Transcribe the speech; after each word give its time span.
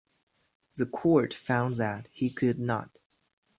The 0.77 0.87
court 0.87 1.31
found 1.31 1.75
that 1.75 2.07
he 2.11 2.31
could 2.31 2.57
not. 2.57 2.97